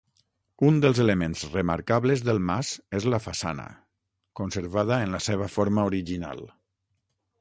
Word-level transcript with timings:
Un 0.67 0.77
dels 0.83 1.01
elements 1.03 1.43
remarcables 1.55 2.23
del 2.29 2.41
mas 2.49 2.71
és 3.01 3.07
la 3.15 3.19
façana, 3.27 3.67
conservada 4.41 4.99
en 5.07 5.15
la 5.17 5.21
seva 5.31 5.51
forma 5.59 5.89
original. 5.93 6.43